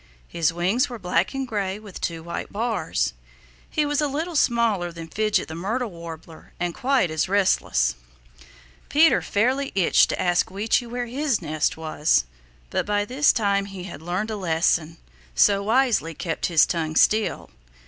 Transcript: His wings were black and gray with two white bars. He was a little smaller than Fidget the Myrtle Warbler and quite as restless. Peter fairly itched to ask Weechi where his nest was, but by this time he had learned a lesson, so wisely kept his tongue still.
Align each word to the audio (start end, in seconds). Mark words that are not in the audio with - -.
His 0.27 0.51
wings 0.51 0.89
were 0.89 0.97
black 0.97 1.35
and 1.35 1.47
gray 1.47 1.77
with 1.77 2.01
two 2.01 2.23
white 2.23 2.51
bars. 2.51 3.13
He 3.69 3.85
was 3.85 4.01
a 4.01 4.07
little 4.07 4.35
smaller 4.35 4.91
than 4.91 5.07
Fidget 5.07 5.47
the 5.47 5.53
Myrtle 5.53 5.91
Warbler 5.91 6.53
and 6.59 6.73
quite 6.73 7.11
as 7.11 7.29
restless. 7.29 7.93
Peter 8.89 9.21
fairly 9.21 9.71
itched 9.75 10.09
to 10.09 10.19
ask 10.19 10.49
Weechi 10.49 10.87
where 10.87 11.05
his 11.05 11.39
nest 11.39 11.77
was, 11.77 12.25
but 12.71 12.87
by 12.87 13.05
this 13.05 13.31
time 13.31 13.65
he 13.65 13.83
had 13.83 14.01
learned 14.01 14.31
a 14.31 14.35
lesson, 14.37 14.97
so 15.35 15.61
wisely 15.61 16.15
kept 16.15 16.47
his 16.47 16.65
tongue 16.65 16.95
still. 16.95 17.51